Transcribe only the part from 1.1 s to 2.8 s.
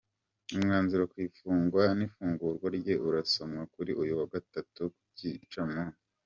ku ifungwa n’ifungurwa